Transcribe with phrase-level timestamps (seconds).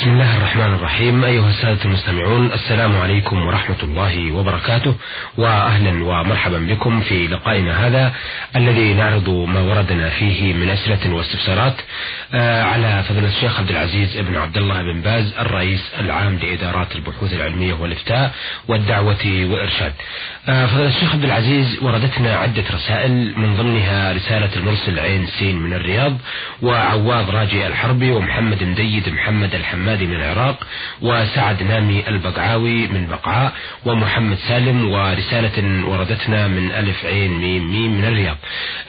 [0.00, 4.94] بسم الله الرحمن الرحيم أيها السادة المستمعون السلام عليكم ورحمة الله وبركاته
[5.38, 8.12] وأهلا ومرحبا بكم في لقائنا هذا
[8.56, 11.74] الذي نعرض ما وردنا فيه من أسئلة واستفسارات
[12.64, 17.72] على فضيلة الشيخ عبد العزيز بن عبد الله بن باز الرئيس العام لإدارات البحوث العلمية
[17.74, 18.34] والإفتاء
[18.68, 19.92] والدعوة والإرشاد
[20.46, 26.16] فضيلة الشيخ عبد العزيز وردتنا عدة رسائل من ضمنها رسالة المرسل عين سين من الرياض
[26.62, 29.54] وعواض راجي الحربي ومحمد مديد محمد
[29.90, 30.66] الحمادي من العراق
[31.02, 33.52] وسعد نامي البقعاوي من بقعاء
[33.86, 38.36] ومحمد سالم ورسالة وردتنا من ألف عين ميم ميم من الرياض.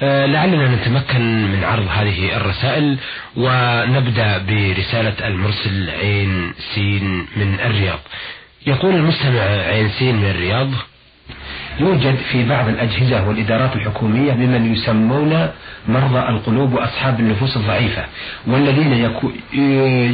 [0.01, 2.97] آه، لعلنا نتمكن من عرض هذه الرسائل
[3.37, 7.99] ونبدأ برسالة المرسل عين سين من الرياض.
[8.67, 10.69] يقول المستمع عين سين من الرياض
[11.79, 15.47] يوجد في بعض الأجهزة والإدارات الحكومية ممن يسمون
[15.87, 18.05] مرضى القلوب وأصحاب النفوس الضعيفة
[18.47, 18.93] والذين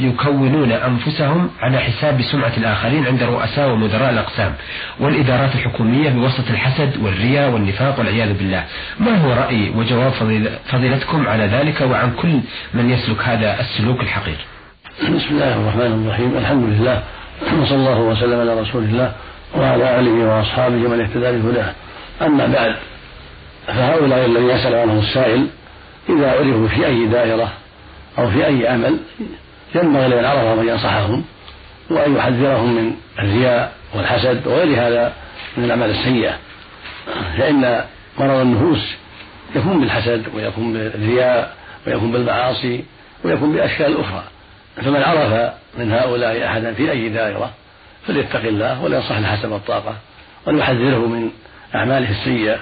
[0.05, 4.53] يكونون أنفسهم على حساب سمعة الآخرين عند رؤساء ومدراء الأقسام
[4.99, 8.63] والإدارات الحكومية بوسط الحسد والرياء والنفاق والعياذ بالله.
[8.99, 10.11] ما هو رأي وجواب
[10.71, 12.39] فضيلتكم على ذلك وعن كل
[12.73, 14.37] من يسلك هذا السلوك الحقير؟
[15.01, 16.37] بسم الله الرحمن الرحيم.
[16.37, 17.03] الحمد لله
[17.61, 19.11] وصلى الله وسلم على رسول الله
[19.55, 21.73] وعلى آله وأصحابه من اهتدى بهداه.
[22.21, 22.75] أما بعد
[23.67, 25.47] فهؤلاء الذين يسأل عنهم السائل
[26.09, 27.53] إذا عرفوا في أي دائرة
[28.17, 28.97] أو في أي عمل
[29.75, 31.23] ينبغي لمن عرفهم أن ينصحهم
[31.89, 35.13] وأن يحذرهم من الرياء والحسد وغير هذا
[35.57, 36.37] من الأعمال السيئة.
[37.37, 37.83] فإن
[38.19, 38.95] مرض النفوس
[39.55, 41.55] يكون بالحسد ويكون بالرياء
[41.87, 42.83] ويكون بالمعاصي
[43.23, 44.23] ويكون بأشكال أخرى.
[44.77, 47.51] فمن عرف من هؤلاء أحدا في أي دائرة
[48.07, 49.95] فليتق الله ولينصح حسب الطاقة
[50.45, 51.29] وليحذره من
[51.75, 52.59] أعماله السيئة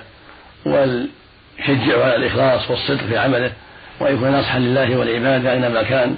[0.65, 3.51] وليشجعه على الإخلاص والصدق في عمله
[3.99, 6.15] وأن يكون ناصحا لله والعباد أينما كان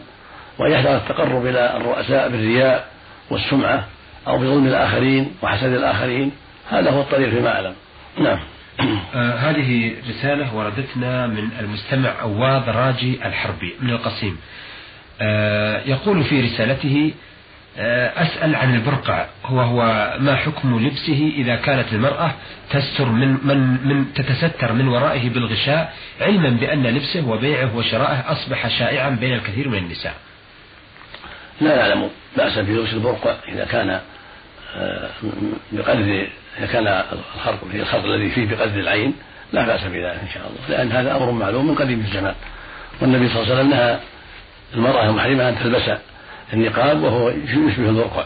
[0.60, 2.88] وأن يحذر التقرب إلى الرؤساء بالرياء
[3.30, 3.86] والسمعة
[4.28, 6.32] أو بظلم الآخرين وحسد الآخرين.
[6.70, 7.74] هذا هو الطريق فيما أعلم.
[8.20, 8.40] نعم.
[9.16, 14.38] آه هذه رسالة وردتنا من المستمع أواض راجي الحربي من القصيم.
[15.22, 17.14] آه يقول في رسالته
[17.78, 19.26] أسأل عن البرقع.
[19.50, 22.32] وهو ما حكم لبسه إذا كانت المرأة
[22.70, 29.10] تستر من من من تتستر من ورائه بالغشاء علما بأن لبسه وبيعه وشراءه أصبح شائعا
[29.10, 30.14] بين الكثير من النساء.
[31.62, 32.10] لا نعلم.
[32.38, 34.00] بأسا بلبس البرقع إذا كان
[34.76, 35.10] آه،
[35.72, 36.28] بقدر
[36.60, 39.14] إذا كان الخرق في الخرق الذي فيه بقدر العين
[39.54, 40.78] لا بأس بذلك إن شاء الله.
[40.78, 42.36] لأن هذا أمر معلوم من قديم الزمان.
[43.02, 44.00] والنبي صلى الله عليه وسلم نهى
[44.74, 46.00] المرأة المحرمة أن تلبس
[46.54, 48.26] النقاب وهو يشبه البرقع.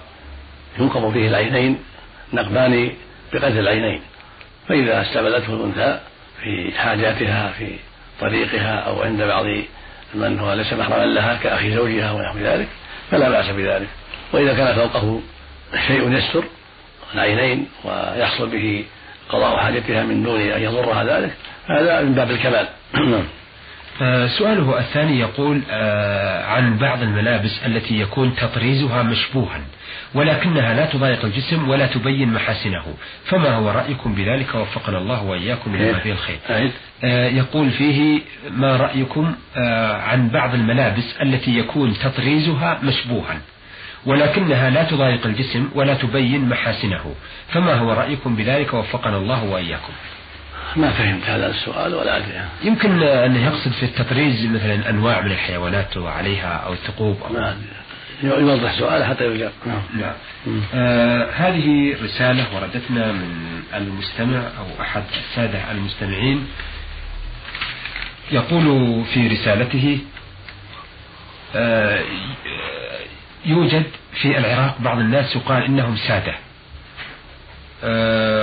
[0.79, 1.77] ينقض فيه العينين
[2.33, 2.91] نقبان
[3.33, 4.01] بقدر العينين.
[4.67, 5.99] فإذا استعملته الأنثى
[6.41, 7.67] في حاجاتها في
[8.21, 9.45] طريقها أو عند بعض
[10.13, 12.67] من هو ليس محرما لها كأخي زوجها ونحو ذلك
[13.11, 13.87] فلا بأس بذلك.
[14.33, 15.21] وإذا كان فوقه
[15.87, 16.43] شيء يستر
[17.13, 18.85] العينين ويحصل به
[19.29, 21.33] قضاء حاجتها من دون أن يضرها ذلك
[21.67, 22.67] هذا من باب الكمال.
[24.39, 29.61] سؤاله الثاني يقول آه، عن بعض الملابس التي يكون تطريزها مشبوها
[30.13, 32.83] ولكنها لا تضايق الجسم ولا تبين محاسنه.
[33.25, 36.39] فما هو رأيكم بذلك؟ وفقنا الله وإياكم إلى ما فيه الخير
[37.03, 39.35] آه، يقول فيه ما رأيكم
[40.07, 43.41] عن بعض الملابس التي يكون تطريزها مشبوها
[44.05, 47.15] ولكنها لا تضايق الجسم ولا تبين محاسنه؟
[47.49, 49.93] فما هو رأيكم بذلك؟ وفقنا الله وإياكم.
[50.75, 52.45] ما فهمت هذا السؤال ولا أدري.
[52.63, 57.57] يمكن أنه يقصد في التطريز مثلا أنواع من الحيوانات وعليها أو الثقوب أو ما
[58.23, 60.13] يوضح سؤاله حتى يجاب نعم, نعم.
[60.73, 66.47] آه هذه رسالة وردتنا من المستمع أو أحد السادة المستمعين.
[68.31, 69.99] يقول في رسالته
[71.55, 71.99] آه
[73.45, 73.83] يوجد
[74.21, 76.35] في العراق بعض الناس يقال إنهم سادة.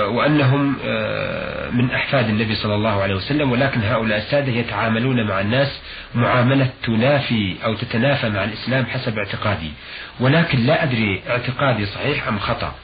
[0.05, 5.81] وأنهم آه، من أحفاد النبي صلى الله عليه وسلم ولكن هؤلاء السادة يتعاملون مع الناس
[6.15, 9.71] معاملة تنافي أو تتنافى مع الإسلام حسب اعتقادي.
[10.19, 12.75] ولكن لا أدري اعتقادي صحيح أم خطأ.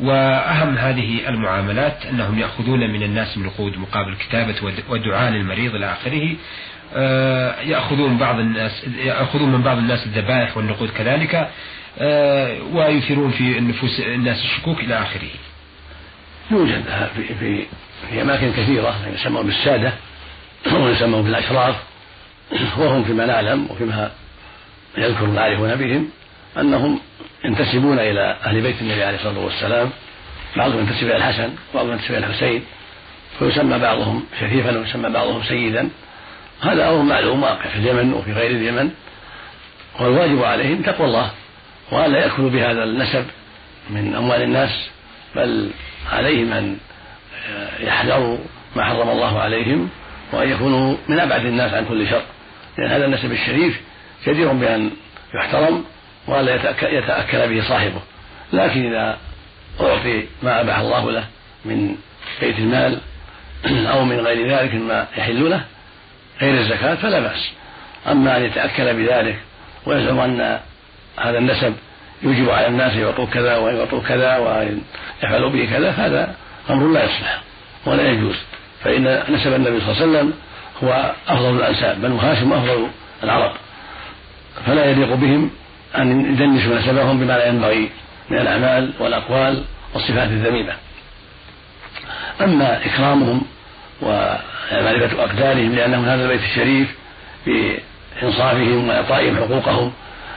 [0.00, 4.54] وأهم هذه المعاملات أنهم يأخذون من الناس النقود مقابل كتابة
[4.88, 6.34] ودعاء للمريض إلى آخره.
[6.96, 11.48] آه، يأخذون بعض الناس يأخذون من بعض الناس الذبائح والنقود كذلك.
[12.72, 15.30] ويثيرون في النفوس الناس الشكوك إلى آخره.
[16.50, 16.84] يوجد
[17.16, 17.66] في في
[18.10, 19.92] في أماكن كثيرة يسمون بالسادة
[20.72, 21.76] ويسمون بالأشراف
[22.78, 24.10] وهم فيما نعلم وفيما
[24.98, 26.08] يذكر العارفون بهم
[26.58, 27.00] أنهم
[27.44, 29.90] ينتسبون إلى أهل بيت النبي عليه الصلاة والسلام
[30.56, 32.64] بعضهم ينتسب إلى الحسن وبعضهم ينتسب إلى الحسين
[33.38, 35.88] فيسمى بعضهم شريفا ويسمى بعضهم سيدا.
[36.60, 38.90] هذا أمر معلوم واقع في اليمن وفي غير اليمن
[40.00, 41.30] والواجب عليهم تقوى الله
[41.92, 43.24] وألا يأكلوا بهذا النسب
[43.90, 44.70] من أموال الناس
[45.36, 45.70] بل
[46.12, 46.76] عليهم أن
[47.80, 48.38] يحذروا
[48.76, 49.88] ما حرم الله عليهم
[50.32, 52.22] وأن يكونوا من أبعد الناس عن كل شر.
[52.78, 53.80] لأن هذا النسب الشريف
[54.26, 54.90] جدير بأن
[55.34, 55.84] يحترم
[56.28, 58.00] وألا يتأكل به صاحبه.
[58.52, 59.18] لكن إذا
[59.80, 61.24] أعطي ما أباح الله له
[61.64, 61.96] من
[62.40, 63.00] بيت المال
[63.92, 65.64] أو من غير ذلك مما يحل له
[66.40, 67.50] غير الزكاة فلا بأس.
[68.08, 69.38] أما أن يتأكل بذلك
[69.86, 70.60] ويزعم أن
[71.16, 71.74] هذا النسب
[72.22, 74.80] يوجب على الناس أن يعطوه كذا وأن يعطوه كذا وأن
[75.22, 76.34] يفعلوا به كذا هذا
[76.70, 77.40] أمر لا يصلح
[77.86, 78.36] ولا يجوز.
[78.84, 80.32] فإن نسب النبي صلى الله عليه وسلم
[80.84, 82.86] هو أفضل الأنساب بل هاشم أفضل
[83.22, 83.52] العرب.
[84.66, 85.50] فلا يليق بهم
[85.98, 87.90] أن يدنسوا نسبهم بما لا ينبغي
[88.30, 89.64] من الأعمال والأقوال
[89.94, 90.72] والصفات الذميمة.
[92.40, 93.42] أما إكرامهم
[94.02, 96.94] ومعرفة أقدارهم لأنهم هذا البيت الشريف
[97.46, 99.92] بإنصافهم وإعطائهم حقوقهم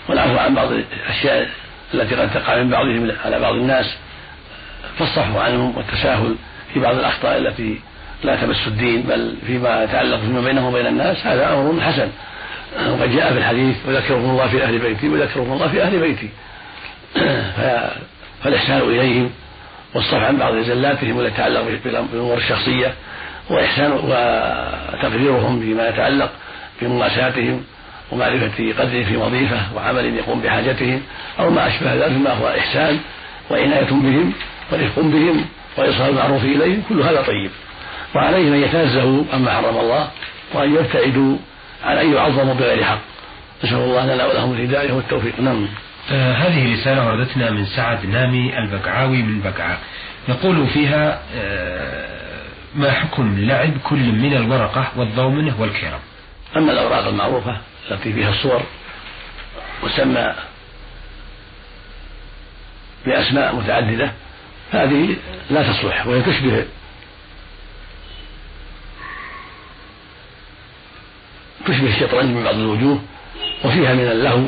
[0.10, 1.50] والعفو عن بعض الأشياء
[1.94, 3.96] التي قد تقع من بعضهم على بعض الناس
[5.00, 6.36] فالصفو عنهم والتساهل
[6.74, 7.80] في بعض الأخطاء التي
[8.24, 12.10] لا تمس الدين بل فيما يتعلق فيما بينهم وبين الناس هذا أمر حسن.
[12.88, 16.30] وقد جاء في الحديث وذكرهم الله في أهل بيتي وذكرهم الله في أهل بيتي.
[18.44, 19.32] فالإحسان إليهم
[19.96, 22.94] والصفح عن بعض زلاتهم التي تتعلق بالأمور الشخصية
[23.50, 26.32] وإحسان وتقديرهم فيما يتعلق
[26.82, 27.64] بمواساتهم
[28.12, 31.02] ومعرفة قدره في وظيفة وعمل يقوم بحاجتهم
[31.40, 33.00] أو ما أشبه ذلك مما هو إحسان
[33.52, 34.34] وعناية بهم
[34.72, 35.46] ورفق بهم
[35.78, 37.52] وإيصال المعروف إليهم كل هذا طيب.
[38.16, 40.08] وعليهم أن يتنزهوا عما حرم الله
[40.54, 41.38] وأن يبتعدوا
[41.84, 43.00] عن أن يعظموا بغير حق.
[43.64, 45.40] نسأل الله لنا ولهم الهداية والتوفيق.
[45.40, 45.68] نعم.
[46.12, 49.78] آه هذه رسالة وردتنا من سعد نامي البقعاوي من بقعة
[50.30, 52.20] يقول فيها آه
[52.76, 56.00] ما حكم لعب كل من الورقة والضومنة والكرم؟
[56.58, 57.58] أما الأوراق المعروفة
[57.92, 58.64] التي فيها الصور
[59.84, 60.34] وسمى
[63.06, 64.12] بأسماء متعددة
[64.72, 65.16] هذه
[65.50, 66.66] لا تصلح وهي تشبه
[71.68, 73.02] تشبه الشطرنج من بعض الوجوه
[73.66, 74.44] وفيها من اللهو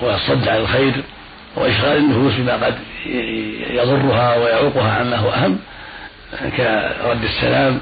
[0.00, 1.02] والصد عن الخير
[1.56, 2.78] وإشغال النفوس بما قد
[3.70, 5.58] يضرها ويعوقها عما هو أهم
[6.56, 7.80] كرد السلام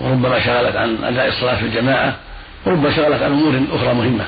[0.00, 2.16] وربما شغلت عن أداء الصلاة في الجماعة
[2.66, 4.24] وربما شغلت عن أمور أخرى مهمة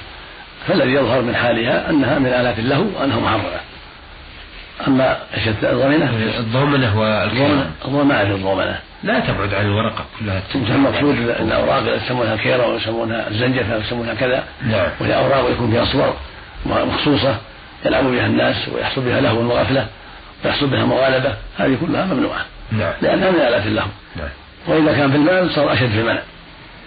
[0.69, 3.61] فالذي يظهر من حالها أنها من آلات اللهو وأنها محرمة
[4.89, 5.17] أما
[5.63, 8.79] الضمنة؟ الضمنة والكيرة الضمنة ما أعرف الضمنة.
[9.03, 10.43] لا تبعد عن الورقة كلها.
[10.55, 14.45] المقصود الأوراق يسمونها كيرة ويسمونها الزنجفة ويسمونها كذا.
[14.67, 14.89] نعم.
[15.01, 16.15] وهي أوراق يكون فيها صور
[16.67, 17.37] مخصوصة
[17.87, 19.87] يلعب بها الناس ويحصل بها لهو وغفلة
[20.45, 21.35] ويحصل بها مغالبة.
[21.59, 22.45] هذه كلها ممنوعة.
[22.73, 22.93] نعم.
[23.03, 23.89] لأنها من آلات اللهو.
[24.17, 24.29] نعم.
[24.67, 26.23] وإذا كان في المال صار أشد في المنع.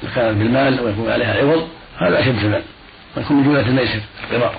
[0.04, 1.68] إذا كان بالمال ويكون عليها عوض
[1.98, 2.62] هذا أشد المنع
[3.18, 4.56] ويكون من جملة الميسر القمار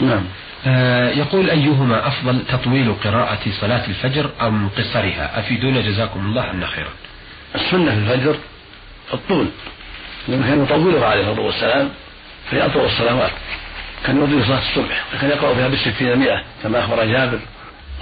[0.00, 0.24] نعم.
[0.66, 6.88] آه يقول أيهما أفضل تطويل قراءة صلاة الفجر أم قصرها؟ أفيدونا جزاكم الله عنا خيرا.
[7.54, 8.36] السنة في الفجر
[9.14, 9.46] الطول.
[10.28, 11.88] لما كان يطولها عليه الصلاة والسلام
[12.50, 13.30] في أطول الصلوات.
[14.06, 17.38] كان يطيل صلاة الصبح وكان يقرأ فيها بالستين مئة كما أخبر جابر.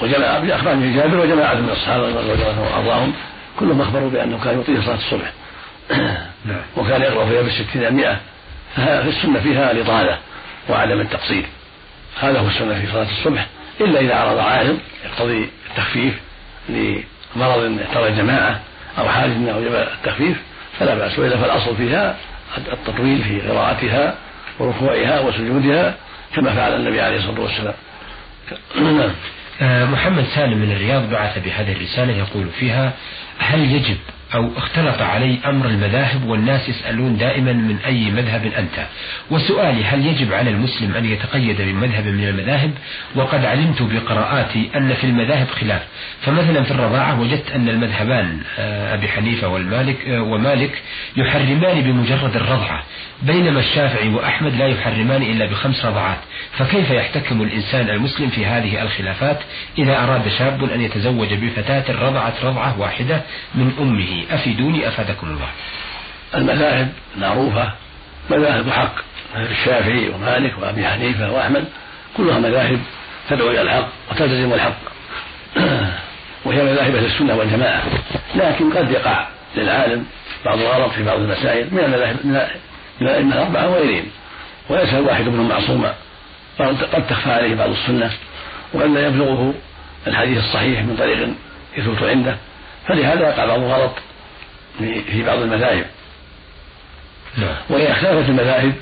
[0.03, 3.13] وجماعة بأخبار جابر وجماعة من الصحابة رضي الله عنهم وأرضاهم
[3.61, 5.33] كلهم أخبروا بأنه كان يطيل صلاة الصبح.
[6.77, 8.21] وكان يقرأ فيها بالستين مئة
[8.77, 10.19] ففي السنة فيها الإطالة
[10.69, 11.45] وعدم التقصير.
[12.21, 13.47] هذا هو السنة في صلاة الصبح.
[13.81, 16.15] إلا إذا عرض عارض يقتضي التخفيف
[16.69, 18.61] لمرض يحتاج الجماعة
[18.99, 20.37] أو حاجة أوجب التخفيف
[20.79, 21.19] فلا بأس.
[21.19, 22.17] وإلا فالأصل فيها
[22.59, 24.15] التطويل في قراءتها
[24.59, 25.95] وركوعها وسجودها
[26.35, 27.75] كما فعل النبي عليه الصلاة والسلام.
[28.77, 29.11] نعم.
[29.63, 32.93] آه، محمد سالم من الرياض بعث بهذه الرسالة يقول فيها
[33.39, 33.97] هل يجب
[34.35, 38.87] أو اختلط علي أمر المذاهب والناس يسألون دائما من أي مذهب أنت.
[39.31, 42.71] وسؤالي هل يجب على المسلم أن يتقيد بمذهب من المذاهب؟
[43.15, 45.83] وقد علمت بقراءاتي أن في المذاهب خلاف.
[46.23, 50.83] فمثلا في الرضاعة وجدت أن المذهبان آه، أبي حنيفة والمالك آه، ومالك
[51.17, 52.83] يحرمان بمجرد الرضعة
[53.23, 56.19] بينما الشافعي وأحمد لا يحرمان إلا بخمس رضعات.
[56.59, 59.39] فكيف يحتكم الإنسان المسلم في هذه الخلافات
[59.79, 63.23] إذا أراد شاب أن يتزوج بفتاة رضعت رضعة واحدة
[63.55, 65.49] من أمه؟ أفيدوني أفادكم الله.
[66.35, 67.73] المذاهب معروفة
[68.31, 68.95] مذاهب حق
[69.37, 71.65] الشافعي ومالك وأبي حنيفة وأحمد
[72.17, 72.81] كلها مذاهب
[73.31, 74.77] تدعو إلى الحق وتلتزم الحق.
[76.45, 77.83] وهي مذاهب أهل السنة والجماعة.
[78.35, 80.05] لكن قد يقع للعالم
[80.45, 82.17] بعض الغلط في بعض المسائل من المذاهب
[83.01, 84.07] من الأئمة الأربعة وغيرهم.
[84.69, 85.95] ويسأل واحد منهم معصوما
[86.59, 88.11] قد تخفى عليه بعض السنة
[88.75, 89.55] وقد لا يبلغه
[90.07, 91.29] الحديث الصحيح من طريق
[91.77, 92.37] يثبت عنده.
[92.89, 93.93] فلهذا يقع بعض الغلط
[94.81, 95.87] في بعض المذاهب.
[97.37, 97.55] نعم.
[97.69, 98.73] وإذا اختلفت المذاهب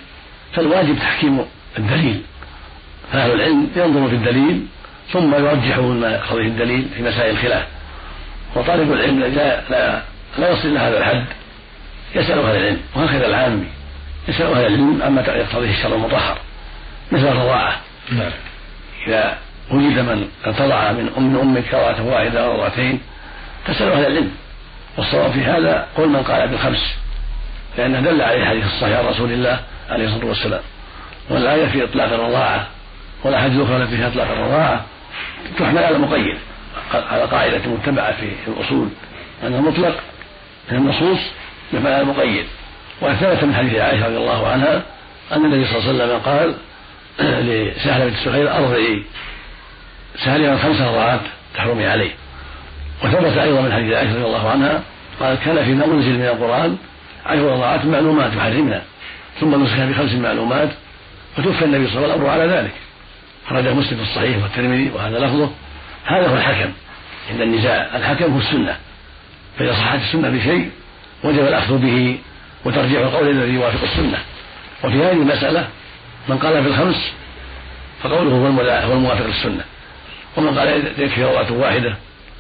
[0.53, 1.45] فالواجب تحكيم
[1.79, 2.23] الدليل.
[3.13, 4.67] فأهل العلم ينظر في الدليل
[5.13, 7.67] ثم يرجحون ما يقتضيه الدليل في مسائل الخلاف.
[8.57, 10.03] وطالب العلم لا لا,
[10.39, 11.25] لا يصل إلى هذا الحد.
[12.15, 13.67] يسأل أهل العلم وهكذا العامي.
[14.29, 16.39] يسأل أهل العلم عما يقتضيه الشر المطهر
[17.13, 17.81] مثل الرضاعة.
[18.13, 18.31] نعم.
[19.07, 19.39] إذا
[19.71, 23.01] وجد من ارتضع من أم أمك رضعة واحدة أو رضعتين
[23.67, 24.31] تسأل أهل العلم.
[24.99, 26.95] والصواب في هذا قول من قال بالخمس
[27.79, 30.61] لأنه دل عليه الحديث الصحيح عن رسول الله عليه الصلاة والسلام.
[31.31, 32.67] والآية في إطلاق الرضاعة
[33.25, 34.85] والأحاديث الأخرى التي فيها إطلاق الرضاعة
[35.59, 36.39] تحمل على مقيد
[36.95, 38.89] على قاعدة متبعة في الأصول
[39.43, 39.97] أن المطلق
[40.71, 41.19] من النصوص
[41.73, 42.47] يحمل على المقيد
[43.03, 44.83] وثبت من حديث عائشة رضي الله عنها
[45.33, 46.55] أن النبي صلى الله عليه وسلم قال
[47.21, 49.05] لسهل بنت سهيل أرضعي
[50.25, 51.21] سهل من خمس رضعات
[51.55, 52.11] تحرمي عليه.
[53.05, 54.83] وثبت أيضا من حديث عائشة رضي الله عنها
[55.21, 56.77] قال كان فيما أنزل من القرآن
[57.27, 58.83] عشر رضعات معلومات يحرمنا
[59.41, 60.69] ثم نسخها بخمس معلومات
[61.37, 62.73] فتوفي النبي صلى الله عليه وسلم على ذلك.
[63.49, 65.51] خرج مسلم في الصحيح والترمذي وهذا لفظه.
[66.05, 66.71] هذا هو الحكم.
[67.31, 68.77] عند النزاع الحكم هو السنة.
[69.59, 70.71] فإذا صحت السنة بشيء
[71.25, 72.19] وجب الأخذ به
[72.65, 74.19] وترجيح القول الذي يوافق السنة.
[74.85, 75.69] وفي هذه المسألة
[76.29, 77.13] من قال في الخمس
[78.03, 78.31] فقوله
[78.85, 79.65] هو الموافق للسنة.
[80.37, 81.97] ومن قال يكفي روعة واحدة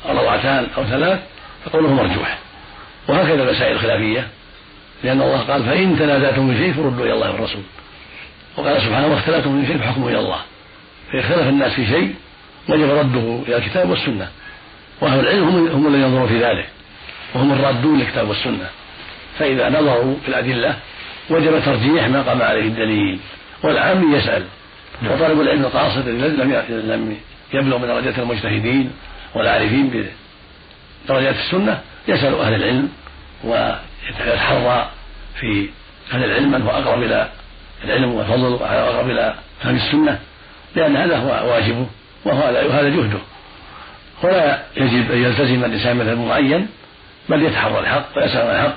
[0.06, 1.20] روعتان أو ثلاث
[1.64, 2.38] فقوله مرجوح.
[3.08, 4.26] وهكذا المسائل الخلافية
[5.04, 7.62] لأن الله قال فإن تنازعتم في شيء فردوا إلى الله والرسول.
[8.56, 10.38] وقال سبحانه واختلفتم في شيء فحكمه إلى الله.
[11.12, 12.14] فاختلف الناس في شيء
[12.68, 14.28] وجب رده إلى الكتاب والسنة.
[15.00, 16.68] وأهل العلم هم, هم الذين ينظرون في ذلك.
[17.34, 18.68] وهم الرادون للكتاب والسنة.
[19.38, 20.76] فإذا نظروا في الأدلة
[21.30, 23.18] وجب ترجيح ما قام عليه الدليل.
[23.62, 24.44] والعام يسأل.
[25.04, 27.16] وطالب العلم القاصد الذي لم لم
[27.52, 28.92] يبلغ من درجات المجتهدين
[29.34, 30.06] والعارفين
[31.06, 32.88] بدرجات السنة يسأل أهل العلم
[33.44, 34.90] ويتحرى
[35.40, 35.68] في
[36.12, 37.28] أهل العلم من هو أقرب إلى
[37.84, 40.18] العلم والفضل وأقرب إلى فهم السنة
[40.76, 41.86] لأن هذا هو واجبه
[42.24, 43.18] وهذا جهده.
[44.22, 46.68] ولا يجب أن يلتزم الإنسان مثل معين
[47.28, 48.76] بل يتحرى الحق ويسأل عن الحق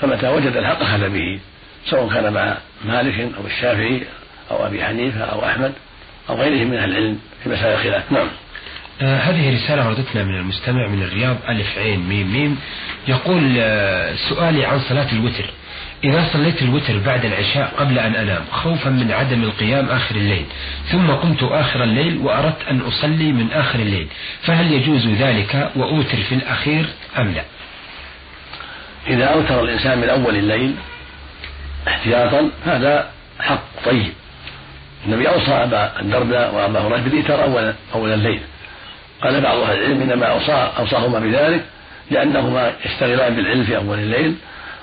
[0.00, 1.40] فمتى وجد الحق أخذ به
[1.86, 4.02] سواء كان مع مالك أو الشافعي
[4.50, 5.72] أو أبي حنيفة أو أحمد
[6.30, 8.12] أو غيرهم من أهل العلم في مسائل الخلاف.
[8.12, 8.28] نعم.
[9.02, 12.58] آه هذه رسالة وردتنا من المستمع من الرياض ألف عين ميم ميم.
[13.08, 15.44] يقول آه سؤالي عن صلاة الوتر.
[16.04, 20.44] إذا صليت الوتر بعد العشاء قبل أن أنام خوفا من عدم القيام آخر الليل
[20.92, 24.08] ثم قمت آخر الليل وأردت أن أصلي من آخر الليل
[24.42, 26.86] فهل يجوز ذلك وأوتر في الأخير
[27.18, 27.42] أم لا؟
[29.06, 30.74] إذا أوتر الإنسان من أول الليل
[31.88, 34.12] احتياطا هذا حق طيب.
[35.06, 38.40] النبي أوصى أبا الدرداء وأبا هريرة بالإيتار أول أول الليل.
[39.22, 41.64] قال بعض أهل العلم إنما أوصى أوصاهما بذلك
[42.10, 44.34] لأنهما يشتغلان بالعلم في أول الليل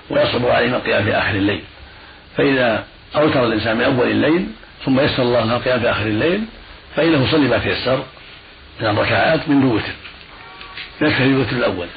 [0.09, 1.61] ويصعب عليهما القيام في آخر الليل.
[2.37, 2.83] فإذا
[3.15, 4.47] أوتر الإنسان من أول الليل
[4.85, 6.43] ثم يسر الله له القيام في آخر الليل
[6.95, 8.03] فإنه يصلي ما تيسر
[8.81, 9.93] من الركعات من الوتر.
[11.01, 11.87] يكفي الوتر الأول.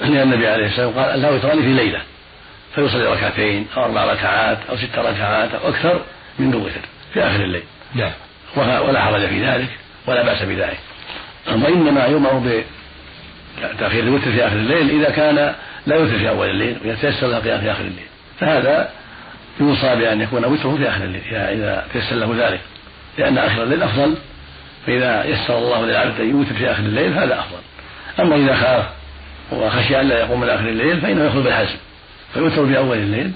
[0.00, 2.00] لأن النبي عليه السلام قال لا وتران في ليلة.
[2.74, 6.00] فيصلي ركعتين أو أربع ركعات أو ست ركعات أو أكثر
[6.38, 6.80] من الوتر
[7.14, 7.62] في آخر الليل.
[7.94, 8.12] نعم.
[8.56, 9.68] ولا حرج في ذلك
[10.06, 10.78] ولا بأس بذلك.
[11.48, 12.62] أما إنما يؤمر
[13.74, 15.54] بتأخير الوتر في آخر الليل إذا كان
[15.86, 18.06] لا يوتر في أول الليل ويتيسر له في آخر الليل.
[18.40, 18.90] فهذا
[19.60, 22.60] يوصى بأن يكون وتره في آخر الليل إذا تيسر له ذلك.
[23.18, 24.14] لأن آخر الليل أفضل
[24.86, 27.60] فإذا يسر الله للعبد أن يوتر في آخر الليل هذا أفضل.
[28.20, 28.84] أما إذا خاف
[29.52, 31.76] وخشي أن لا يقوم من آخر الليل فإنه يأخذ بالحزم.
[32.34, 33.32] فيوتر في أول الليل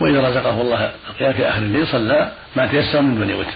[0.00, 3.54] وإذا رزقه الله القيام في آخر الليل صلى ما تيسر من دون وتر.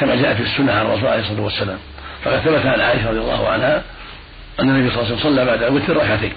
[0.00, 1.78] كما جاء في السنة عن الرسول عليه الصلاة والسلام.
[2.24, 3.82] فقد ثبت عن عائشة رضي الله عنها
[4.60, 6.32] أن النبي صلى الله عليه وسلم صلى بعد الوتر ركعتين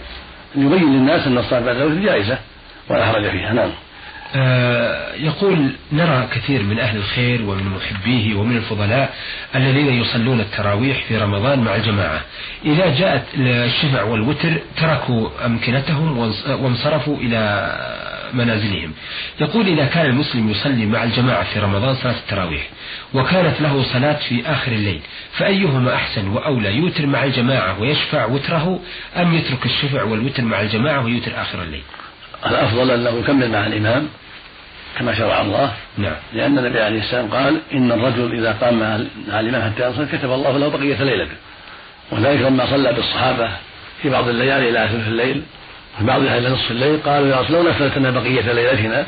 [0.56, 2.38] يبين للناس أن الصلاة بعد الوتر جائزة
[2.90, 3.54] ولا حرج فيها.
[3.54, 3.70] نعم.
[4.36, 9.14] آه يقول نرى كثير من أهل الخير ومن محبيه ومن الفضلاء
[9.56, 12.22] الذين يصلون التراويح في رمضان مع الجماعة.
[12.66, 16.18] إذا جاءت الشفع والوتر تركوا أمكنتهم
[16.48, 17.72] وانصرفوا إلى
[18.34, 18.94] منازلهم.
[19.42, 22.68] يقول إذا كان المسلم يصلي مع الجماعة في رمضان صلاة التراويح
[23.14, 25.02] وكانت له صلاة في آخر الليل
[25.38, 28.80] فأيهما أحسن وأولى يوتر مع الجماعة ويشفع وتره
[29.18, 31.84] أم يترك الشفع والوتر مع الجماعة ويوتر آخر الليل؟
[32.46, 34.08] الأفضل أنه يكمل مع الإمام
[35.00, 35.74] كما شرع الله.
[35.98, 36.16] نعم.
[36.34, 40.58] لأن النبي عليه السلام قال إن الرجل إذا قام مع الإمام حتى ينصرف كتب الله
[40.58, 41.36] له بقية ليلته
[42.12, 43.50] وذلك لما صلى بالصحابة
[44.02, 45.44] في بعض الليالي إلى ثلث الليل.
[46.02, 49.06] بعضها إلى نصف الليل قالوا يا رسول الله لنا بقية ليلتنا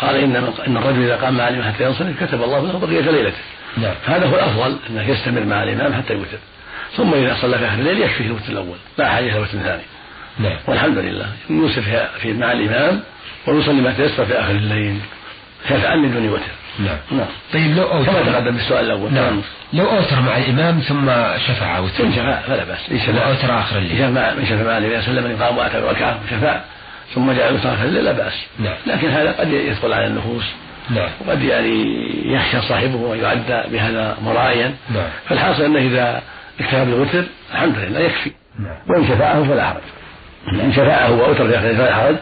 [0.00, 3.38] قال إن إن الرجل إذا قام مع الإمام حتى ينصرف كتب الله له بقية ليلته.
[3.76, 3.94] نعم.
[4.06, 6.38] هذا هو الأفضل أنه يستمر مع الإمام حتى يوتر.
[6.96, 9.82] ثم إذا صلى في آخر الليل يكفيه الوتر الأول لا حاجة إلى وتر ثاني
[10.38, 10.58] نعم.
[10.66, 13.02] والحمد لله يوسف في مع الإمام
[13.46, 14.98] ويصلي ما تيسر في آخر الليل.
[15.68, 16.98] شفعا من دون وتر؟ نعم.
[17.10, 17.26] نعم.
[17.52, 19.14] طيب لو أوتر كما تقدم السؤال الأول.
[19.14, 19.42] نعم.
[19.72, 21.10] لو أوتر مع الإمام ثم
[21.46, 22.90] شفع وتر إن شفع فلا بأس.
[22.90, 23.26] إن شفع.
[23.26, 23.98] وأوتر آخر الليل.
[23.98, 26.60] شفع من شفع مع النبي صلى الله عليه وسلم يقام وأتى بركعة وشفع
[27.14, 28.46] ثم جاء يوتر آخر الليل لا بأس.
[28.58, 28.74] نعم.
[28.86, 30.44] لكن هذا قد يثقل على النفوس.
[30.90, 31.08] نعم.
[31.26, 31.84] وقد يعني
[32.32, 35.08] يخشى صاحبه أن يعد بهذا مرائيا نعم.
[35.28, 36.22] فالحاصل أنه إذا
[36.60, 38.30] اكتفى بالوتر الحمد لله يكفي.
[38.58, 38.76] نعم.
[38.88, 39.82] وإن شفعه فلا حرج.
[40.52, 42.16] إن شفعه وأوتر في آخر الليل فلا حرج.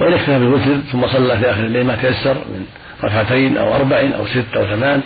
[0.00, 2.66] وإن اكتفى بالوتر ثم صلى في آخر الليل ما تيسر من
[3.04, 5.00] ركعتين أو أربع أو ست أو ثمان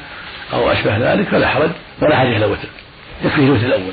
[0.53, 1.71] أو أشبه ذلك فلا حرج
[2.03, 2.69] ولا حاجة إلى وتر
[3.25, 3.93] يكفيه الوتر الأول.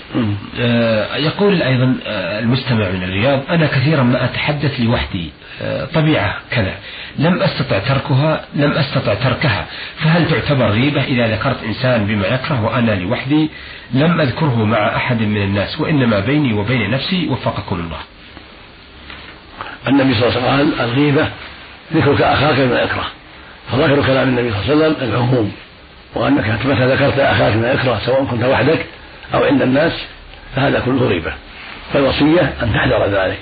[0.60, 5.32] آه، يقول أيضا آه، المستمع من الرياض أنا كثيرا ما أتحدث لوحدي
[5.62, 6.74] آه، طبيعة كذا
[7.20, 9.66] لم أستطع تركها لم أستطع تركها
[9.98, 13.50] فهل تعتبر غيبة إذا ذكرت إنسان بما يكره وأنا لوحدي؟
[13.94, 18.00] لم أذكره مع أحد من الناس وإنما بيني وبين نفسي وفقكم الله.
[19.88, 21.28] النبي صلى الله عليه وسلم قال الغيبة
[21.94, 23.06] ذكرك أخاك بما يكره
[23.72, 25.52] فظاهر كلام النبي صلى الله عليه وسلم العموم
[26.16, 28.86] وأنك متى ذكرت أخاك بما يكره سواء كنت وحدك
[29.34, 29.92] أو عند الناس
[30.56, 31.34] فهذا كله غيبة.
[31.94, 33.40] فالوصية أن تحذر ذلك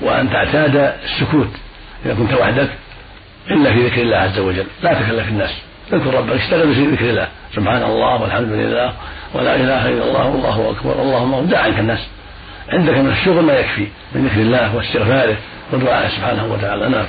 [0.00, 1.48] وأن تعتاد السكوت
[2.06, 2.68] إذا كنت وحدك
[3.50, 4.66] إلا في ذكر الله عز وجل.
[4.82, 5.50] لا تكلف الناس
[5.92, 7.28] اذكر ربك اشتغل في ذكر الله.
[7.54, 8.92] سبحان الله والحمد لله
[9.34, 12.06] ولا إله إلا الله والله أكبر اللهم دع عنك الناس.
[12.68, 15.36] عندك من الشغل ما يكفي من ذكر الله واستغفاره
[15.72, 16.88] ودعائه سبحانه وتعالى.
[16.88, 17.06] نعم.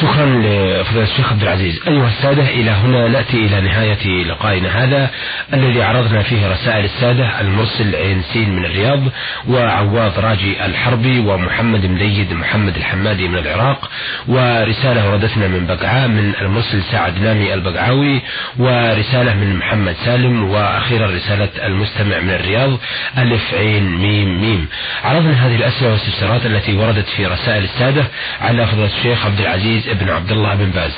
[0.00, 1.80] شكرا لفضيلة الشيخ عبد العزيز.
[1.88, 5.10] أيها السادة إلى هنا نأتي إلى نهاية لقائنا هذا
[5.54, 9.00] الذي عرضنا فيه رسائل السادة المرسل عين سين من الرياض
[9.48, 13.90] وعواض راجي الحربي ومحمد مديد محمد الحمادي من العراق
[14.28, 18.22] ورسالة وردتنا من بقعاء من المرسل سعد نامي البقعاوي
[18.58, 22.78] ورسالة من محمد سالم وأخيرا رسالة المستمع من الرياض
[23.18, 24.68] ألف عين ميم ميم.
[25.04, 28.04] عرضنا هذه الأسئلة والاستفسارات التي وردت في رسائل السادة
[28.40, 30.92] على فضيلة الشيخ عبد العزيز بن عبد الله بن باز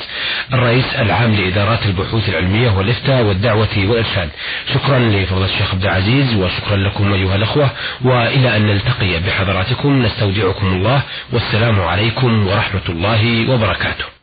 [0.53, 4.29] الرئيس العام لإدارات البحوث العلمية والإفتاء والدعوة والإرشاد.
[4.73, 7.69] شكرا لفضيلة الشيخ عبد العزيز وشكرا لكم أيها الأخوة
[8.01, 11.01] وإلى أن نلتقي بحضراتكم نستودعكم الله
[11.33, 14.14] والسلام عليكم ورحمة الله وبركاته.